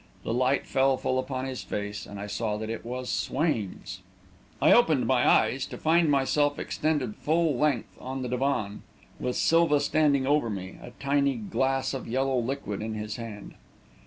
[0.23, 3.99] The light fell full upon his face and I saw that it was Swain's!
[4.59, 8.81] I opened my eyes to find myself extended full length on the divan,
[9.19, 13.53] with Silva standing over me, a tiny glass of yellow liquid in his hand.